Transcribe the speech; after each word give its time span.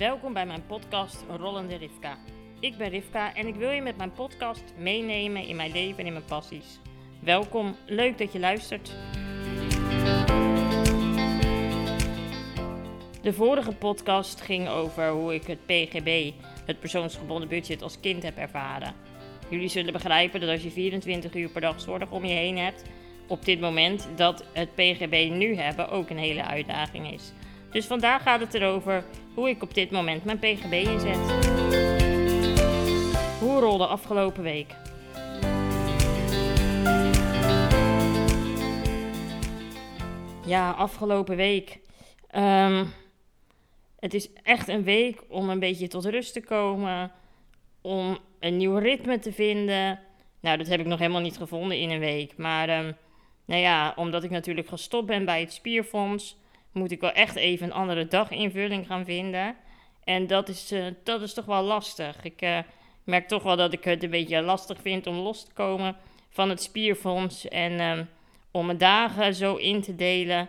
Welkom 0.00 0.32
bij 0.32 0.46
mijn 0.46 0.66
podcast 0.66 1.24
Rollende 1.36 1.76
Rivka. 1.76 2.18
Ik 2.60 2.76
ben 2.76 2.88
Rivka 2.88 3.34
en 3.34 3.46
ik 3.46 3.54
wil 3.54 3.70
je 3.70 3.82
met 3.82 3.96
mijn 3.96 4.12
podcast 4.12 4.62
meenemen 4.76 5.46
in 5.46 5.56
mijn 5.56 5.72
leven 5.72 5.98
en 5.98 6.06
in 6.06 6.12
mijn 6.12 6.24
passies. 6.24 6.80
Welkom, 7.22 7.76
leuk 7.86 8.18
dat 8.18 8.32
je 8.32 8.38
luistert. 8.38 8.94
De 13.22 13.32
vorige 13.32 13.72
podcast 13.72 14.40
ging 14.40 14.68
over 14.68 15.10
hoe 15.10 15.34
ik 15.34 15.46
het 15.46 15.66
PGB, 15.66 16.32
het 16.66 16.80
persoonsgebonden 16.80 17.48
budget, 17.48 17.82
als 17.82 18.00
kind 18.00 18.22
heb 18.22 18.36
ervaren. 18.36 18.94
Jullie 19.48 19.68
zullen 19.68 19.92
begrijpen 19.92 20.40
dat 20.40 20.48
als 20.48 20.62
je 20.62 20.70
24 20.70 21.34
uur 21.34 21.48
per 21.50 21.60
dag 21.60 21.80
zorg 21.80 22.10
om 22.10 22.24
je 22.24 22.34
heen 22.34 22.58
hebt, 22.58 22.84
op 23.28 23.44
dit 23.44 23.60
moment 23.60 24.08
dat 24.16 24.44
het 24.52 24.74
PGB 24.74 25.28
nu 25.30 25.56
hebben 25.56 25.88
ook 25.88 26.10
een 26.10 26.18
hele 26.18 26.44
uitdaging 26.44 27.12
is. 27.12 27.32
Dus 27.70 27.86
vandaag 27.86 28.22
gaat 28.22 28.40
het 28.40 28.54
erover 28.54 29.04
hoe 29.34 29.48
ik 29.48 29.62
op 29.62 29.74
dit 29.74 29.90
moment 29.90 30.24
mijn 30.24 30.38
PGB 30.38 30.72
inzet. 30.72 31.18
Hoe 33.40 33.60
rolde 33.60 33.86
afgelopen 33.86 34.42
week? 34.42 34.74
Ja, 40.46 40.70
afgelopen 40.70 41.36
week. 41.36 41.78
Ehm, 42.30 42.84
het 43.98 44.14
is 44.14 44.32
echt 44.42 44.68
een 44.68 44.82
week 44.82 45.22
om 45.28 45.48
een 45.48 45.58
beetje 45.58 45.88
tot 45.88 46.04
rust 46.04 46.32
te 46.32 46.40
komen. 46.40 47.12
Om 47.80 48.18
een 48.38 48.56
nieuw 48.56 48.76
ritme 48.76 49.18
te 49.18 49.32
vinden. 49.32 50.00
Nou, 50.40 50.58
dat 50.58 50.66
heb 50.66 50.80
ik 50.80 50.86
nog 50.86 50.98
helemaal 50.98 51.20
niet 51.20 51.36
gevonden 51.36 51.78
in 51.78 51.90
een 51.90 51.98
week. 51.98 52.36
Maar 52.36 52.84
um, 52.84 52.96
nou 53.44 53.60
ja, 53.60 53.92
omdat 53.96 54.24
ik 54.24 54.30
natuurlijk 54.30 54.68
gestopt 54.68 55.06
ben 55.06 55.24
bij 55.24 55.40
het 55.40 55.52
spierfonds, 55.52 56.36
moet 56.72 56.90
ik 56.90 57.00
wel 57.00 57.12
echt 57.12 57.36
even 57.36 57.66
een 57.66 57.72
andere 57.72 58.06
daginvulling 58.06 58.86
gaan 58.86 59.04
vinden. 59.04 59.56
En 60.04 60.26
dat 60.26 60.48
is, 60.48 60.72
uh, 60.72 60.86
dat 61.04 61.22
is 61.22 61.34
toch 61.34 61.44
wel 61.44 61.62
lastig. 61.62 62.24
Ik 62.24 62.42
uh, 62.42 62.58
merk 63.04 63.28
toch 63.28 63.42
wel 63.42 63.56
dat 63.56 63.72
ik 63.72 63.84
het 63.84 64.02
een 64.02 64.10
beetje 64.10 64.42
lastig 64.42 64.80
vind 64.80 65.06
om 65.06 65.16
los 65.16 65.44
te 65.44 65.52
komen 65.52 65.96
van 66.30 66.48
het 66.48 66.62
spierfonds. 66.62 67.48
En 67.48 67.80
um, 67.80 68.08
om 68.50 68.66
mijn 68.66 68.78
dagen 68.78 69.34
zo 69.34 69.56
in 69.56 69.80
te 69.80 69.96
delen. 69.96 70.48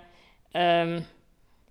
Um, 0.52 1.06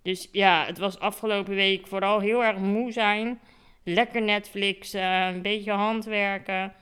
dus 0.03 0.29
ja, 0.33 0.65
het 0.67 0.79
was 0.79 0.99
afgelopen 0.99 1.55
week 1.55 1.87
vooral 1.87 2.21
heel 2.21 2.45
erg 2.45 2.59
moe 2.59 2.93
zijn. 2.93 3.41
Lekker 3.85 4.23
Netflix, 4.23 4.93
een 4.93 5.43
beetje 5.43 5.73
handwerken. 5.73 6.73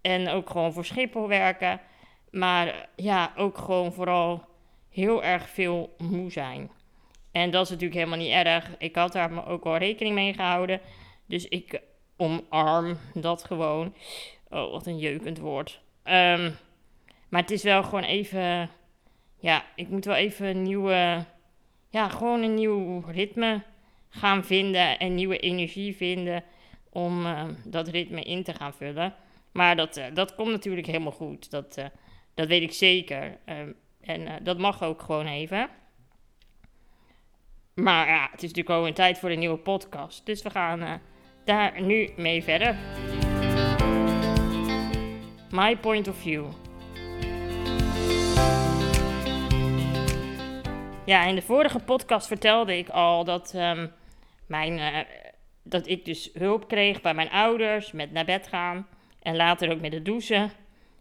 En 0.00 0.28
ook 0.28 0.50
gewoon 0.50 0.72
voor 0.72 0.84
Schiphol 0.84 1.28
werken. 1.28 1.80
Maar 2.30 2.88
ja, 2.96 3.32
ook 3.36 3.58
gewoon 3.58 3.92
vooral 3.92 4.44
heel 4.90 5.24
erg 5.24 5.48
veel 5.48 5.94
moe 5.98 6.30
zijn. 6.30 6.70
En 7.36 7.50
dat 7.50 7.64
is 7.64 7.70
natuurlijk 7.70 7.98
helemaal 7.98 8.18
niet 8.18 8.46
erg. 8.46 8.70
Ik 8.78 8.94
had 8.94 9.12
daar 9.12 9.48
ook 9.48 9.64
wel 9.64 9.76
rekening 9.76 10.14
mee 10.14 10.32
gehouden. 10.32 10.80
Dus 11.26 11.48
ik 11.48 11.80
omarm 12.16 12.98
dat 13.14 13.44
gewoon. 13.44 13.94
Oh, 14.48 14.70
wat 14.70 14.86
een 14.86 14.98
jeukend 14.98 15.38
woord. 15.38 15.80
Um, 16.04 16.56
maar 17.28 17.40
het 17.40 17.50
is 17.50 17.62
wel 17.62 17.82
gewoon 17.82 18.02
even. 18.02 18.70
Ja, 19.40 19.64
ik 19.74 19.88
moet 19.88 20.04
wel 20.04 20.14
even 20.14 20.46
een 20.46 20.62
nieuwe. 20.62 21.24
Ja, 21.90 22.08
gewoon 22.08 22.42
een 22.42 22.54
nieuw 22.54 23.04
ritme 23.06 23.62
gaan 24.08 24.44
vinden. 24.44 24.98
En 24.98 25.14
nieuwe 25.14 25.38
energie 25.38 25.96
vinden. 25.96 26.44
Om 26.90 27.26
uh, 27.26 27.44
dat 27.64 27.88
ritme 27.88 28.22
in 28.22 28.42
te 28.42 28.54
gaan 28.54 28.74
vullen. 28.74 29.14
Maar 29.52 29.76
dat, 29.76 29.96
uh, 29.96 30.04
dat 30.14 30.34
komt 30.34 30.50
natuurlijk 30.50 30.86
helemaal 30.86 31.12
goed. 31.12 31.50
Dat. 31.50 31.78
Uh, 31.78 31.84
dat 32.34 32.48
weet 32.48 32.62
ik 32.62 32.72
zeker. 32.72 33.38
Um, 33.46 33.74
en 34.00 34.20
uh, 34.20 34.32
dat 34.42 34.58
mag 34.58 34.82
ook 34.82 35.02
gewoon 35.02 35.26
even. 35.26 35.68
Maar 37.76 38.08
ja, 38.08 38.28
het 38.30 38.42
is 38.42 38.48
natuurlijk 38.48 38.78
al 38.78 38.86
een 38.86 38.94
tijd 38.94 39.18
voor 39.18 39.30
een 39.30 39.38
nieuwe 39.38 39.58
podcast. 39.58 40.26
Dus 40.26 40.42
we 40.42 40.50
gaan 40.50 40.82
uh, 40.82 40.92
daar 41.44 41.82
nu 41.82 42.10
mee 42.16 42.42
verder. 42.42 42.76
My 45.50 45.76
point 45.76 46.08
of 46.08 46.16
view. 46.16 46.46
Ja, 51.04 51.24
in 51.24 51.34
de 51.34 51.42
vorige 51.42 51.78
podcast 51.78 52.26
vertelde 52.26 52.78
ik 52.78 52.88
al 52.88 53.24
dat, 53.24 53.54
um, 53.54 53.92
mijn, 54.46 54.78
uh, 54.78 54.98
dat 55.62 55.86
ik 55.86 56.04
dus 56.04 56.30
hulp 56.32 56.68
kreeg 56.68 57.00
bij 57.00 57.14
mijn 57.14 57.30
ouders 57.30 57.92
met 57.92 58.12
naar 58.12 58.24
bed 58.24 58.48
gaan. 58.48 58.86
En 59.22 59.36
later 59.36 59.70
ook 59.70 59.80
met 59.80 59.92
het 59.92 60.04
douchen. 60.04 60.50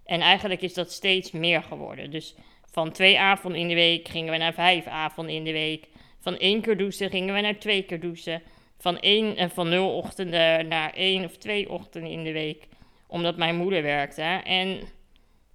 En 0.05 0.21
eigenlijk 0.21 0.61
is 0.61 0.73
dat 0.73 0.91
steeds 0.91 1.31
meer 1.31 1.63
geworden. 1.63 2.11
Dus 2.11 2.35
van 2.71 2.91
twee 2.91 3.19
avonden 3.19 3.59
in 3.59 3.67
de 3.67 3.73
week 3.73 4.07
gingen 4.07 4.31
we 4.31 4.37
naar 4.37 4.53
vijf 4.53 4.85
avonden 4.87 5.35
in 5.35 5.43
de 5.43 5.51
week. 5.51 5.87
Van 6.25 6.37
één 6.37 6.61
keer 6.61 6.77
douchen 6.77 7.09
gingen 7.09 7.35
we 7.35 7.41
naar 7.41 7.57
twee 7.57 7.83
keer 7.83 7.99
douchen. 7.99 8.41
Van, 8.77 8.99
één, 8.99 9.35
en 9.35 9.49
van 9.49 9.69
nul 9.69 9.95
ochtenden 9.95 10.67
naar 10.67 10.93
één 10.93 11.25
of 11.25 11.37
twee 11.37 11.69
ochtenden 11.69 12.11
in 12.11 12.23
de 12.23 12.31
week. 12.31 12.67
Omdat 13.07 13.37
mijn 13.37 13.55
moeder 13.55 13.81
werkte. 13.81 14.21
En 14.43 14.79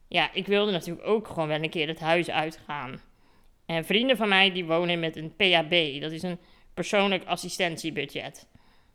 ja, 0.09 0.33
ik 0.33 0.47
wilde 0.47 0.73
natuurlijk 0.73 1.07
ook 1.07 1.29
gewoon 1.29 1.49
wel 1.49 1.63
een 1.63 1.71
keer 1.71 1.89
het 1.89 2.01
huis 2.01 2.31
uitgaan. 2.31 3.01
En 3.67 3.85
vrienden 3.85 4.17
van 4.17 4.29
mij 4.29 4.53
die 4.53 4.65
wonen 4.65 5.01
met 5.01 5.17
een 5.17 5.37
PAB. 5.37 6.01
Dat 6.01 6.13
is 6.13 6.23
een 6.23 6.39
persoonlijk 6.75 7.25
assistentiebudget. 7.25 8.49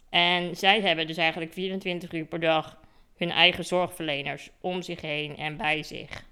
En 0.10 0.56
zij 0.56 0.82
hebben 0.82 1.08
dus 1.08 1.18
eigenlijk 1.18 1.54
24 1.54 2.12
uur 2.12 2.26
per 2.26 2.40
dag 2.40 2.80
hun 3.18 3.32
eigen 3.32 3.66
zorgverleners 3.66 4.50
om 4.62 4.82
zich 4.82 5.02
heen 5.02 5.38
en 5.38 5.58
bij 5.58 5.84
zich. 5.84 6.26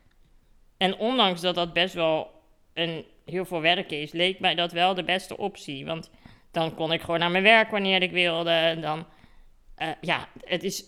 En 0.77 0.97
ondanks 0.97 1.41
dat 1.41 1.55
dat 1.55 1.73
best 1.73 1.93
wel 1.93 2.31
een, 2.73 3.05
heel 3.25 3.45
veel 3.45 3.61
werk 3.61 3.91
is, 3.91 4.11
leek 4.11 4.39
mij 4.39 4.55
dat 4.55 4.71
wel 4.71 4.93
de 4.93 5.03
beste 5.03 5.37
optie. 5.37 5.85
Want 5.85 6.11
dan 6.51 6.75
kon 6.75 6.91
ik 6.91 7.01
gewoon 7.01 7.19
naar 7.19 7.31
mijn 7.31 7.43
werk 7.43 7.71
wanneer 7.71 8.01
ik 8.01 8.11
wilde. 8.11 8.77
Dan, 8.81 9.05
uh, 9.77 9.87
ja, 10.01 10.27
het, 10.43 10.63
is, 10.63 10.83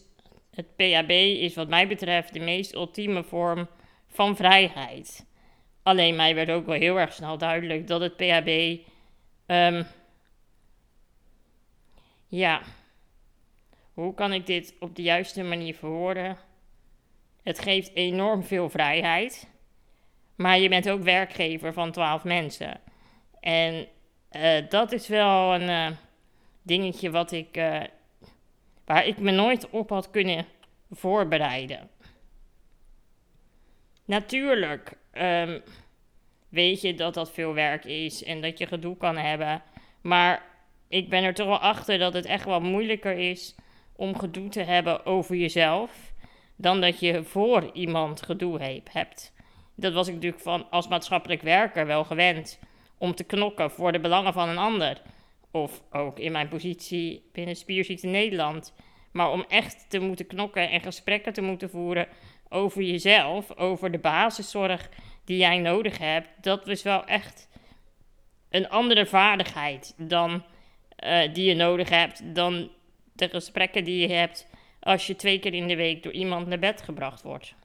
het 0.51 0.75
PHB 0.75 1.09
is 1.39 1.55
wat 1.55 1.67
mij 1.67 1.87
betreft 1.87 2.33
de 2.33 2.39
meest 2.39 2.73
ultieme 2.73 3.23
vorm 3.23 3.67
van 4.07 4.35
vrijheid. 4.35 5.25
Alleen 5.83 6.15
mij 6.15 6.35
werd 6.35 6.49
ook 6.49 6.65
wel 6.65 6.79
heel 6.79 6.99
erg 6.99 7.13
snel 7.13 7.37
duidelijk 7.37 7.87
dat 7.87 8.01
het 8.01 8.15
PHB. 8.15 8.79
Ehm, 9.45 9.83
ja, 12.27 12.61
hoe 13.93 14.13
kan 14.13 14.33
ik 14.33 14.45
dit 14.45 14.75
op 14.79 14.95
de 14.95 15.01
juiste 15.01 15.43
manier 15.43 15.75
verwoorden? 15.75 16.37
Het 17.43 17.59
geeft 17.59 17.95
enorm 17.95 18.43
veel 18.43 18.69
vrijheid. 18.69 19.49
Maar 20.35 20.59
je 20.59 20.69
bent 20.69 20.89
ook 20.89 21.03
werkgever 21.03 21.73
van 21.73 21.91
twaalf 21.91 22.23
mensen. 22.23 22.79
En 23.39 23.87
uh, 24.31 24.69
dat 24.69 24.91
is 24.91 25.07
wel 25.07 25.53
een 25.53 25.69
uh, 25.69 25.97
dingetje 26.61 27.11
wat 27.11 27.31
ik, 27.31 27.57
uh, 27.57 27.81
waar 28.85 29.05
ik 29.05 29.17
me 29.17 29.31
nooit 29.31 29.69
op 29.69 29.89
had 29.89 30.09
kunnen 30.09 30.45
voorbereiden. 30.91 31.89
Natuurlijk 34.05 34.97
um, 35.13 35.61
weet 36.49 36.81
je 36.81 36.93
dat 36.93 37.13
dat 37.13 37.31
veel 37.31 37.53
werk 37.53 37.85
is 37.85 38.23
en 38.23 38.41
dat 38.41 38.57
je 38.57 38.67
gedoe 38.67 38.97
kan 38.97 39.17
hebben. 39.17 39.61
Maar 40.01 40.43
ik 40.87 41.09
ben 41.09 41.23
er 41.23 41.33
toch 41.33 41.47
wel 41.47 41.59
achter 41.59 41.97
dat 41.97 42.13
het 42.13 42.25
echt 42.25 42.45
wel 42.45 42.61
moeilijker 42.61 43.17
is 43.17 43.55
om 43.95 44.19
gedoe 44.19 44.49
te 44.49 44.61
hebben 44.61 45.05
over 45.05 45.35
jezelf, 45.35 46.13
dan 46.55 46.81
dat 46.81 46.99
je 46.99 47.23
voor 47.23 47.69
iemand 47.73 48.21
gedoe 48.21 48.81
hebt. 48.91 49.33
Dat 49.75 49.93
was 49.93 50.07
ik 50.07 50.13
natuurlijk 50.13 50.43
van 50.43 50.69
als 50.69 50.87
maatschappelijk 50.87 51.41
werker 51.41 51.85
wel 51.85 52.03
gewend 52.03 52.59
om 52.97 53.15
te 53.15 53.23
knokken 53.23 53.71
voor 53.71 53.91
de 53.91 53.99
belangen 53.99 54.33
van 54.33 54.49
een 54.49 54.57
ander. 54.57 55.01
Of 55.51 55.81
ook 55.91 56.19
in 56.19 56.31
mijn 56.31 56.47
positie 56.47 57.29
binnen 57.31 57.55
Spierziekte 57.55 58.07
Nederland. 58.07 58.73
Maar 59.11 59.31
om 59.31 59.45
echt 59.47 59.85
te 59.89 59.99
moeten 59.99 60.27
knokken 60.27 60.69
en 60.69 60.81
gesprekken 60.81 61.33
te 61.33 61.41
moeten 61.41 61.69
voeren 61.69 62.07
over 62.49 62.81
jezelf, 62.81 63.55
over 63.57 63.91
de 63.91 63.97
basiszorg 63.97 64.89
die 65.25 65.37
jij 65.37 65.57
nodig 65.57 65.97
hebt, 65.97 66.27
dat 66.41 66.67
is 66.67 66.83
wel 66.83 67.05
echt 67.05 67.49
een 68.49 68.69
andere 68.69 69.05
vaardigheid 69.05 69.93
dan 69.97 70.43
uh, 71.05 71.33
die 71.33 71.45
je 71.45 71.55
nodig 71.55 71.89
hebt 71.89 72.35
dan 72.35 72.71
de 73.13 73.29
gesprekken 73.29 73.83
die 73.83 74.07
je 74.07 74.13
hebt 74.13 74.47
als 74.79 75.07
je 75.07 75.15
twee 75.15 75.39
keer 75.39 75.53
in 75.53 75.67
de 75.67 75.75
week 75.75 76.03
door 76.03 76.11
iemand 76.11 76.47
naar 76.47 76.59
bed 76.59 76.81
gebracht 76.81 77.21
wordt. 77.21 77.55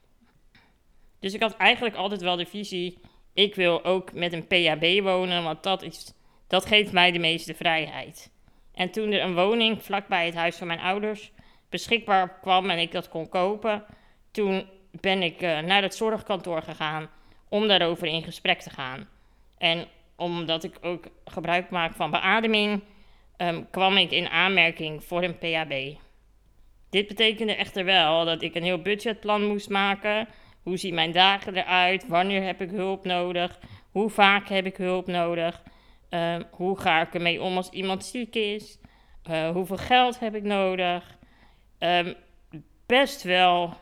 Dus 1.21 1.35
ik 1.35 1.41
had 1.41 1.57
eigenlijk 1.57 1.97
altijd 1.97 2.21
wel 2.21 2.37
de 2.37 2.47
visie: 2.47 2.99
ik 3.33 3.55
wil 3.55 3.85
ook 3.85 4.13
met 4.13 4.33
een 4.33 4.47
PHB 4.47 5.03
wonen, 5.03 5.43
want 5.43 5.63
dat, 5.63 5.83
is, 5.83 6.13
dat 6.47 6.67
geeft 6.67 6.93
mij 6.93 7.13
de 7.13 7.19
meeste 7.19 7.55
vrijheid. 7.55 8.31
En 8.75 8.91
toen 8.91 9.13
er 9.13 9.23
een 9.23 9.35
woning 9.35 9.83
vlakbij 9.83 10.27
het 10.27 10.35
huis 10.35 10.57
van 10.57 10.67
mijn 10.67 10.81
ouders 10.81 11.33
beschikbaar 11.69 12.39
kwam 12.41 12.71
en 12.71 12.79
ik 12.79 12.93
dat 12.93 13.09
kon 13.09 13.29
kopen, 13.29 13.85
toen 14.31 14.69
ben 15.01 15.23
ik 15.23 15.43
uh, 15.43 15.59
naar 15.59 15.83
het 15.83 15.95
zorgkantoor 15.95 16.63
gegaan 16.63 17.09
om 17.49 17.69
daarover 17.69 18.07
in 18.07 18.23
gesprek 18.23 18.61
te 18.61 18.71
gaan. 18.71 19.09
En 19.59 19.87
omdat 20.17 20.65
ik 20.65 20.79
ook 20.81 21.05
gebruik 21.25 21.71
maak 21.71 21.95
van 21.95 22.11
beademing, 22.11 22.83
um, 23.37 23.71
kwam 23.71 23.97
ik 23.97 24.11
in 24.11 24.29
aanmerking 24.29 25.05
voor 25.05 25.23
een 25.23 25.39
PHB. 25.39 25.99
Dit 26.91 27.07
betekende 27.07 27.55
echter 27.55 27.85
wel 27.85 28.25
dat 28.25 28.43
ik 28.43 28.55
een 28.55 28.63
heel 28.63 28.83
budgetplan 28.83 29.47
moest 29.47 29.69
maken. 29.69 30.29
Hoe 30.63 30.77
zien 30.77 30.95
mijn 30.95 31.13
dagen 31.13 31.57
eruit? 31.57 32.07
Wanneer 32.09 32.43
heb 32.43 32.61
ik 32.61 32.71
hulp 32.71 33.05
nodig? 33.05 33.59
Hoe 33.91 34.11
vaak 34.11 34.49
heb 34.49 34.67
ik 34.67 34.77
hulp 34.77 35.07
nodig? 35.07 35.63
Um, 36.11 36.45
hoe 36.51 36.79
ga 36.79 37.01
ik 37.01 37.15
ermee 37.15 37.43
om 37.43 37.57
als 37.57 37.71
iemand 37.71 38.05
ziek 38.05 38.35
is? 38.35 38.79
Eh, 39.23 39.51
hoeveel 39.51 39.77
geld 39.77 40.19
heb 40.19 40.35
ik 40.35 40.43
nodig? 40.43 41.19
Ehm, 41.79 42.15
best 42.87 43.23
wel, 43.23 43.75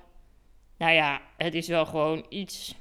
nou 0.78 0.92
ja, 0.92 1.20
het 1.36 1.54
is 1.54 1.69
wel 1.69 1.86
gewoon 1.86 2.26
iets 2.28 2.75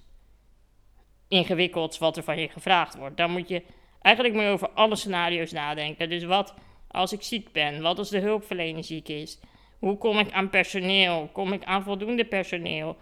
ingewikkelds 1.28 1.98
wat 1.98 2.18
er 2.18 2.24
van 2.24 2.40
je 2.40 2.50
gevraagd 2.50 2.96
wordt. 2.96 3.18
Dan 3.18 3.32
moet 3.32 3.50
je 3.50 3.64
eigenlijk 4.02 4.36
meer 4.36 4.52
over 4.52 4.70
alle 4.70 4.96
scenario's 4.96 5.52
nadenken. 5.52 6.10
Dus 6.10 6.24
wat 6.24 6.54
als 6.88 7.14
ik 7.14 7.22
ziek 7.22 7.52
ben? 7.52 7.82
Wat 7.82 7.98
als 7.98 8.10
de 8.10 8.20
hulpverlener 8.20 8.84
ziek 8.84 9.08
is? 9.08 9.40
Hoe 9.80 9.98
kom 9.98 10.20
ik 10.20 10.32
aan 10.32 10.50
personeel? 10.50 11.30
Kom 11.34 11.54
ik 11.54 11.64
aan 11.64 11.84
voldoende 11.84 12.26
personeel? 12.26 12.98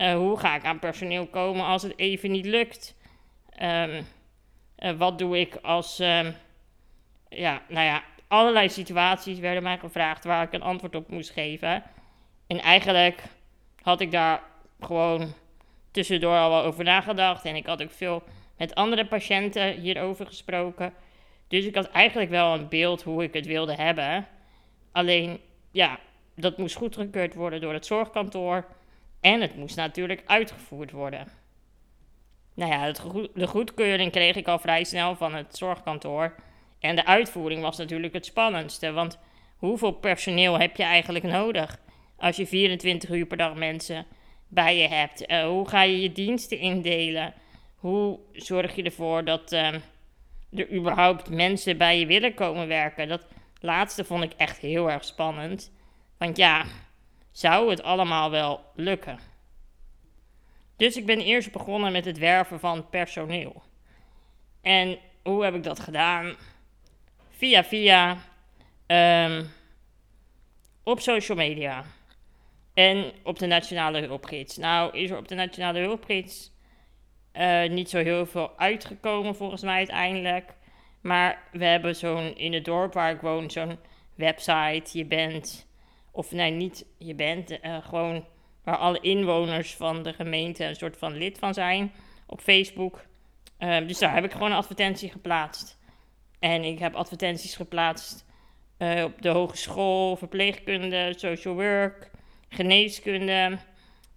Uh, 0.00 0.14
hoe 0.14 0.38
ga 0.38 0.54
ik 0.56 0.64
aan 0.64 0.78
personeel 0.78 1.26
komen 1.26 1.64
als 1.64 1.82
het 1.82 1.98
even 1.98 2.30
niet 2.30 2.46
lukt? 2.46 2.96
Um, 3.62 4.06
uh, 4.78 4.92
wat 4.92 5.18
doe 5.18 5.38
ik 5.38 5.58
als. 5.62 5.98
Um, 5.98 6.34
ja, 7.28 7.62
nou 7.68 7.86
ja, 7.86 8.02
allerlei 8.28 8.68
situaties 8.68 9.38
werden 9.38 9.62
mij 9.62 9.78
gevraagd 9.78 10.24
waar 10.24 10.42
ik 10.42 10.52
een 10.52 10.62
antwoord 10.62 10.94
op 10.94 11.08
moest 11.08 11.30
geven. 11.30 11.82
En 12.46 12.60
eigenlijk 12.60 13.22
had 13.82 14.00
ik 14.00 14.10
daar 14.10 14.42
gewoon 14.80 15.32
tussendoor 15.90 16.36
al 16.36 16.50
wel 16.50 16.62
over 16.62 16.84
nagedacht. 16.84 17.44
En 17.44 17.56
ik 17.56 17.66
had 17.66 17.82
ook 17.82 17.90
veel 17.90 18.22
met 18.56 18.74
andere 18.74 19.06
patiënten 19.06 19.80
hierover 19.80 20.26
gesproken. 20.26 20.92
Dus 21.48 21.64
ik 21.64 21.74
had 21.74 21.90
eigenlijk 21.90 22.30
wel 22.30 22.54
een 22.54 22.68
beeld 22.68 23.02
hoe 23.02 23.22
ik 23.22 23.34
het 23.34 23.46
wilde 23.46 23.74
hebben. 23.74 24.26
Alleen, 24.92 25.40
ja, 25.70 25.98
dat 26.34 26.58
moest 26.58 26.76
goedgekeurd 26.76 27.34
worden 27.34 27.60
door 27.60 27.72
het 27.72 27.86
zorgkantoor. 27.86 28.66
En 29.20 29.40
het 29.40 29.56
moest 29.56 29.76
natuurlijk 29.76 30.22
uitgevoerd 30.26 30.90
worden. 30.90 31.28
Nou 32.54 32.72
ja, 32.72 32.92
de 33.34 33.46
goedkeuring 33.46 34.12
kreeg 34.12 34.36
ik 34.36 34.48
al 34.48 34.58
vrij 34.58 34.84
snel 34.84 35.16
van 35.16 35.34
het 35.34 35.56
zorgkantoor. 35.56 36.34
En 36.80 36.96
de 36.96 37.06
uitvoering 37.06 37.62
was 37.62 37.76
natuurlijk 37.76 38.12
het 38.12 38.26
spannendste. 38.26 38.92
Want 38.92 39.18
hoeveel 39.56 39.92
personeel 39.92 40.58
heb 40.58 40.76
je 40.76 40.82
eigenlijk 40.82 41.24
nodig 41.24 41.78
als 42.16 42.36
je 42.36 42.46
24 42.46 43.10
uur 43.10 43.26
per 43.26 43.36
dag 43.36 43.54
mensen 43.54 44.06
bij 44.48 44.76
je 44.76 44.88
hebt? 44.88 45.30
Uh, 45.30 45.44
hoe 45.44 45.68
ga 45.68 45.82
je 45.82 46.00
je 46.00 46.12
diensten 46.12 46.58
indelen? 46.58 47.34
Hoe 47.76 48.18
zorg 48.32 48.74
je 48.74 48.82
ervoor 48.82 49.24
dat 49.24 49.52
uh, 49.52 49.74
er 50.52 50.72
überhaupt 50.72 51.30
mensen 51.30 51.78
bij 51.78 51.98
je 51.98 52.06
willen 52.06 52.34
komen 52.34 52.68
werken? 52.68 53.08
Dat 53.08 53.26
laatste 53.60 54.04
vond 54.04 54.22
ik 54.22 54.32
echt 54.36 54.58
heel 54.58 54.90
erg 54.90 55.04
spannend. 55.04 55.72
Want 56.18 56.36
ja, 56.36 56.64
zou 57.40 57.70
het 57.70 57.82
allemaal 57.82 58.30
wel 58.30 58.60
lukken? 58.74 59.18
Dus 60.76 60.96
ik 60.96 61.06
ben 61.06 61.20
eerst 61.20 61.52
begonnen 61.52 61.92
met 61.92 62.04
het 62.04 62.18
werven 62.18 62.60
van 62.60 62.88
personeel. 62.88 63.62
En 64.62 64.98
hoe 65.22 65.44
heb 65.44 65.54
ik 65.54 65.62
dat 65.62 65.80
gedaan? 65.80 66.34
Via 67.30 67.64
via 67.64 68.18
um, 68.86 69.50
op 70.82 71.00
social 71.00 71.36
media 71.36 71.84
en 72.74 73.12
op 73.22 73.38
de 73.38 73.46
Nationale 73.46 74.00
Hulpgids. 74.00 74.56
Nou 74.56 74.98
is 74.98 75.10
er 75.10 75.18
op 75.18 75.28
de 75.28 75.34
Nationale 75.34 75.78
Hulpgids 75.78 76.52
uh, 77.32 77.68
niet 77.68 77.90
zo 77.90 77.98
heel 77.98 78.26
veel 78.26 78.58
uitgekomen 78.58 79.36
volgens 79.36 79.62
mij 79.62 79.76
uiteindelijk. 79.76 80.54
Maar 81.00 81.42
we 81.52 81.64
hebben 81.64 81.96
zo'n, 81.96 82.36
in 82.36 82.52
het 82.52 82.64
dorp 82.64 82.92
waar 82.92 83.10
ik 83.10 83.20
woon, 83.20 83.50
zo'n 83.50 83.78
website. 84.14 84.98
Je 84.98 85.04
bent, 85.04 85.69
of 86.10 86.32
nee, 86.32 86.50
niet 86.50 86.86
je 86.98 87.14
bent, 87.14 87.50
uh, 87.50 87.76
gewoon 87.84 88.24
waar 88.64 88.76
alle 88.76 89.00
inwoners 89.00 89.74
van 89.74 90.02
de 90.02 90.12
gemeente 90.12 90.64
een 90.64 90.76
soort 90.76 90.96
van 90.96 91.16
lid 91.16 91.38
van 91.38 91.54
zijn 91.54 91.92
op 92.26 92.40
Facebook. 92.40 93.04
Uh, 93.58 93.86
dus 93.86 93.98
daar 93.98 94.14
heb 94.14 94.24
ik 94.24 94.32
gewoon 94.32 94.50
een 94.50 94.56
advertentie 94.56 95.10
geplaatst. 95.10 95.78
En 96.38 96.64
ik 96.64 96.78
heb 96.78 96.94
advertenties 96.94 97.56
geplaatst 97.56 98.24
uh, 98.78 99.04
op 99.04 99.22
de 99.22 99.28
hogeschool, 99.28 100.16
verpleegkunde, 100.16 101.14
social 101.16 101.54
work, 101.54 102.10
geneeskunde, 102.48 103.58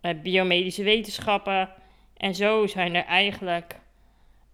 uh, 0.02 0.22
biomedische 0.22 0.84
wetenschappen. 0.84 1.70
En 2.18 2.36
zo 2.36 2.68
zijn 2.68 2.96
er 2.96 3.06
eigenlijk, 3.06 3.80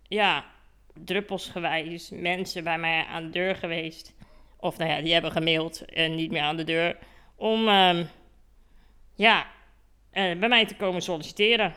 ja, 0.04 0.46
druppelsgewijs 0.94 2.10
mensen 2.10 2.64
bij 2.64 2.78
mij 2.78 3.06
aan 3.06 3.24
de 3.24 3.30
deur 3.30 3.56
geweest. 3.56 4.16
Of 4.58 4.78
nou 4.78 4.90
ja, 4.90 5.02
die 5.02 5.14
hebben 5.14 5.32
gemaild 5.32 5.86
en 5.86 6.16
niet 6.16 6.32
meer 6.32 6.42
aan 6.42 6.58
de 6.58 6.64
deur. 6.64 6.98
Om, 7.40 7.68
um, 7.68 8.10
ja, 9.16 9.48
uh, 10.14 10.40
bij 10.40 10.50
mij 10.50 10.66
te 10.66 10.76
komen 10.76 11.02
solliciteren. 11.02 11.74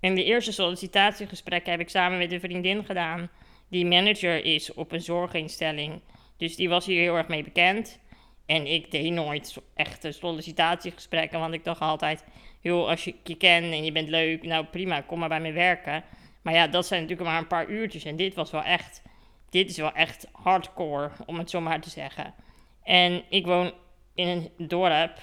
En 0.00 0.14
de 0.14 0.24
eerste 0.24 0.52
sollicitatiegesprek 0.52 1.66
heb 1.66 1.80
ik 1.80 1.88
samen 1.88 2.18
met 2.18 2.32
een 2.32 2.40
vriendin 2.40 2.84
gedaan, 2.84 3.30
die 3.68 3.86
manager 3.86 4.44
is 4.44 4.74
op 4.74 4.92
een 4.92 5.00
zorginstelling. 5.00 6.00
Dus 6.36 6.56
die 6.56 6.68
was 6.68 6.86
hier 6.86 7.00
heel 7.00 7.16
erg 7.16 7.28
mee 7.28 7.42
bekend. 7.42 7.98
En 8.46 8.66
ik 8.66 8.90
deed 8.90 9.12
nooit 9.12 9.56
echte 9.74 10.12
sollicitatiegesprekken, 10.12 11.40
want 11.40 11.54
ik 11.54 11.64
dacht 11.64 11.80
altijd, 11.80 12.24
joh, 12.60 12.88
als 12.88 13.04
je 13.04 13.14
je 13.24 13.36
kent 13.36 13.72
en 13.72 13.84
je 13.84 13.92
bent 13.92 14.08
leuk, 14.08 14.42
nou 14.42 14.64
prima, 14.64 15.00
kom 15.00 15.18
maar 15.18 15.28
bij 15.28 15.40
me 15.40 15.52
werken. 15.52 16.04
Maar 16.42 16.54
ja, 16.54 16.66
dat 16.66 16.86
zijn 16.86 17.00
natuurlijk 17.00 17.28
maar 17.28 17.38
een 17.38 17.46
paar 17.46 17.68
uurtjes 17.68 18.04
en 18.04 18.16
dit 18.16 18.34
was 18.34 18.50
wel 18.50 18.62
echt, 18.62 19.02
dit 19.50 19.70
is 19.70 19.76
wel 19.76 19.92
echt 19.92 20.26
hardcore, 20.32 21.10
om 21.26 21.38
het 21.38 21.50
zo 21.50 21.60
maar 21.60 21.80
te 21.80 21.90
zeggen. 21.90 22.34
En 22.82 23.22
ik 23.28 23.46
woon 23.46 23.72
in 24.18 24.28
een 24.28 24.68
dorp 24.68 25.18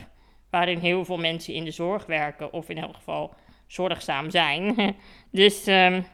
waarin 0.50 0.80
heel 0.80 1.06
veel 1.06 1.18
mensen 1.18 1.54
in 1.54 1.64
de 1.64 1.72
zorg 1.72 2.06
werken, 2.06 2.54
of 2.54 2.70
in 2.70 2.78
elk 2.78 2.96
geval 2.96 3.34
zorgzaam 3.68 4.30
zijn. 4.30 4.96
dus 5.32 5.68
um, 5.68 6.08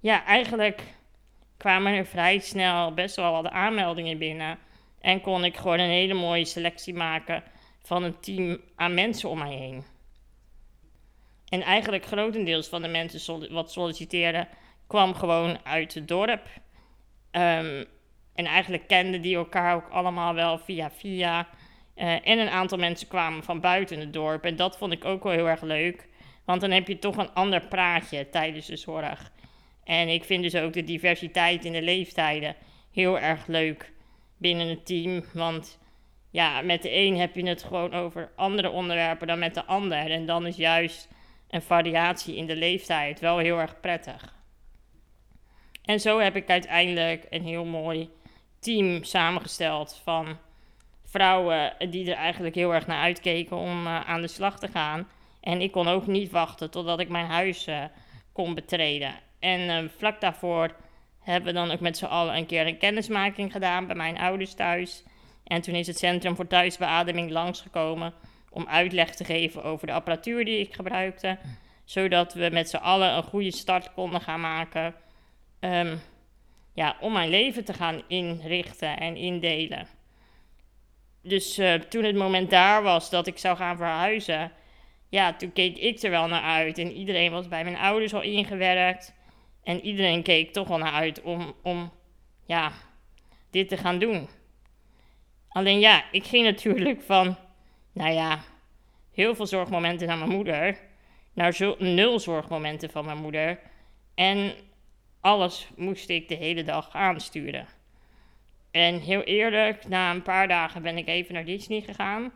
ja, 0.00 0.24
eigenlijk 0.24 0.82
kwamen 1.56 1.92
er 1.92 2.06
vrij 2.06 2.38
snel 2.38 2.94
best 2.94 3.16
wel 3.16 3.32
wat 3.32 3.52
aanmeldingen 3.52 4.18
binnen. 4.18 4.58
En 5.00 5.20
kon 5.20 5.44
ik 5.44 5.56
gewoon 5.56 5.78
een 5.78 5.90
hele 5.90 6.14
mooie 6.14 6.44
selectie 6.44 6.94
maken 6.94 7.42
van 7.82 8.02
een 8.02 8.20
team 8.20 8.60
aan 8.76 8.94
mensen 8.94 9.28
om 9.28 9.38
mij 9.38 9.54
heen. 9.54 9.84
En 11.48 11.62
eigenlijk 11.62 12.06
grotendeels 12.06 12.68
van 12.68 12.82
de 12.82 12.88
mensen 12.88 13.52
wat 13.52 13.72
solliciteerden, 13.72 14.48
kwam 14.86 15.14
gewoon 15.14 15.58
uit 15.64 15.94
het 15.94 16.08
dorp. 16.08 16.46
Um, 17.30 17.84
en 18.40 18.46
eigenlijk 18.46 18.86
kenden 18.86 19.20
die 19.20 19.36
elkaar 19.36 19.74
ook 19.74 19.88
allemaal 19.88 20.34
wel 20.34 20.58
via 20.58 20.90
via. 20.90 21.48
Uh, 21.96 22.12
en 22.12 22.38
een 22.38 22.48
aantal 22.48 22.78
mensen 22.78 23.08
kwamen 23.08 23.42
van 23.42 23.60
buiten 23.60 24.00
het 24.00 24.12
dorp. 24.12 24.44
En 24.44 24.56
dat 24.56 24.78
vond 24.78 24.92
ik 24.92 25.04
ook 25.04 25.22
wel 25.22 25.32
heel 25.32 25.48
erg 25.48 25.62
leuk. 25.62 26.08
Want 26.44 26.60
dan 26.60 26.70
heb 26.70 26.88
je 26.88 26.98
toch 26.98 27.16
een 27.16 27.32
ander 27.32 27.60
praatje 27.60 28.28
tijdens 28.30 28.66
de 28.66 28.76
zorg. 28.76 29.32
En 29.84 30.08
ik 30.08 30.24
vind 30.24 30.42
dus 30.42 30.54
ook 30.54 30.72
de 30.72 30.84
diversiteit 30.84 31.64
in 31.64 31.72
de 31.72 31.82
leeftijden 31.82 32.56
heel 32.92 33.18
erg 33.18 33.46
leuk 33.46 33.92
binnen 34.36 34.68
het 34.68 34.86
team. 34.86 35.24
Want 35.32 35.78
ja, 36.30 36.62
met 36.62 36.82
de 36.82 36.94
een 36.94 37.18
heb 37.18 37.34
je 37.34 37.46
het 37.46 37.62
gewoon 37.62 37.94
over 37.94 38.32
andere 38.36 38.70
onderwerpen 38.70 39.26
dan 39.26 39.38
met 39.38 39.54
de 39.54 39.64
ander. 39.64 40.10
En 40.10 40.26
dan 40.26 40.46
is 40.46 40.56
juist 40.56 41.08
een 41.50 41.62
variatie 41.62 42.36
in 42.36 42.46
de 42.46 42.56
leeftijd 42.56 43.20
wel 43.20 43.38
heel 43.38 43.58
erg 43.58 43.80
prettig. 43.80 44.34
En 45.84 46.00
zo 46.00 46.18
heb 46.18 46.36
ik 46.36 46.48
uiteindelijk 46.48 47.26
een 47.30 47.44
heel 47.44 47.64
mooi 47.64 48.10
team 48.60 49.04
samengesteld 49.04 50.00
van 50.04 50.38
vrouwen 51.04 51.74
die 51.90 52.10
er 52.10 52.16
eigenlijk 52.16 52.54
heel 52.54 52.74
erg 52.74 52.86
naar 52.86 53.02
uitkeken 53.02 53.56
om 53.56 53.86
uh, 53.86 54.00
aan 54.00 54.20
de 54.20 54.28
slag 54.28 54.58
te 54.58 54.68
gaan. 54.68 55.08
En 55.40 55.60
ik 55.60 55.72
kon 55.72 55.88
ook 55.88 56.06
niet 56.06 56.30
wachten 56.30 56.70
totdat 56.70 57.00
ik 57.00 57.08
mijn 57.08 57.26
huis 57.26 57.68
uh, 57.68 57.84
kon 58.32 58.54
betreden. 58.54 59.14
En 59.38 59.60
uh, 59.60 59.90
vlak 59.96 60.20
daarvoor 60.20 60.74
hebben 61.20 61.52
we 61.52 61.58
dan 61.58 61.70
ook 61.70 61.80
met 61.80 61.96
z'n 61.96 62.04
allen 62.04 62.36
een 62.36 62.46
keer 62.46 62.66
een 62.66 62.78
kennismaking 62.78 63.52
gedaan 63.52 63.86
bij 63.86 63.96
mijn 63.96 64.18
ouders 64.18 64.54
thuis. 64.54 65.04
En 65.44 65.60
toen 65.60 65.74
is 65.74 65.86
het 65.86 65.98
Centrum 65.98 66.36
voor 66.36 66.46
Thuisbeademing 66.46 67.30
langsgekomen 67.30 68.12
om 68.50 68.66
uitleg 68.66 69.14
te 69.14 69.24
geven 69.24 69.62
over 69.62 69.86
de 69.86 69.92
apparatuur 69.92 70.44
die 70.44 70.58
ik 70.58 70.74
gebruikte. 70.74 71.38
Zodat 71.84 72.34
we 72.34 72.48
met 72.52 72.68
z'n 72.70 72.76
allen 72.76 73.16
een 73.16 73.22
goede 73.22 73.52
start 73.52 73.92
konden 73.92 74.20
gaan 74.20 74.40
maken. 74.40 74.94
Um, 75.60 76.00
ja, 76.72 76.96
om 77.00 77.12
mijn 77.12 77.30
leven 77.30 77.64
te 77.64 77.72
gaan 77.72 78.02
inrichten 78.06 78.96
en 78.98 79.16
indelen. 79.16 79.86
Dus 81.22 81.58
uh, 81.58 81.74
toen 81.74 82.04
het 82.04 82.16
moment 82.16 82.50
daar 82.50 82.82
was 82.82 83.10
dat 83.10 83.26
ik 83.26 83.38
zou 83.38 83.56
gaan 83.56 83.76
verhuizen, 83.76 84.52
ja, 85.08 85.32
toen 85.32 85.52
keek 85.52 85.76
ik 85.76 86.02
er 86.02 86.10
wel 86.10 86.26
naar 86.26 86.42
uit. 86.42 86.78
En 86.78 86.92
iedereen 86.92 87.30
was 87.30 87.48
bij 87.48 87.64
mijn 87.64 87.76
ouders 87.76 88.14
al 88.14 88.22
ingewerkt. 88.22 89.14
En 89.62 89.80
iedereen 89.80 90.22
keek 90.22 90.52
toch 90.52 90.68
wel 90.68 90.78
naar 90.78 90.92
uit 90.92 91.22
om, 91.22 91.54
om 91.62 91.92
ja, 92.46 92.72
dit 93.50 93.68
te 93.68 93.76
gaan 93.76 93.98
doen. 93.98 94.28
Alleen 95.48 95.80
ja, 95.80 96.04
ik 96.12 96.24
ging 96.24 96.44
natuurlijk 96.52 97.02
van, 97.02 97.36
nou 97.92 98.12
ja, 98.12 98.40
heel 99.12 99.34
veel 99.34 99.46
zorgmomenten 99.46 100.06
naar 100.06 100.18
mijn 100.18 100.30
moeder, 100.30 100.78
naar 101.32 101.56
nul 101.78 102.18
zorgmomenten 102.18 102.90
van 102.90 103.04
mijn 103.04 103.18
moeder. 103.18 103.58
En 104.14 104.54
alles 105.20 105.68
moest 105.76 106.08
ik 106.08 106.28
de 106.28 106.34
hele 106.34 106.62
dag 106.62 106.90
aansturen. 106.92 107.66
En 108.70 109.00
heel 109.00 109.22
eerlijk, 109.22 109.88
na 109.88 110.10
een 110.10 110.22
paar 110.22 110.48
dagen 110.48 110.82
ben 110.82 110.96
ik 110.96 111.08
even 111.08 111.34
naar 111.34 111.44
Disney 111.44 111.80
gegaan. 111.80 112.32